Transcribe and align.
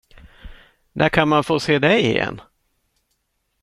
När 0.91 1.09
kan 1.09 1.27
man 1.27 1.43
få 1.43 1.59
se 1.59 1.79
dig 1.79 2.01
igen? 2.05 2.41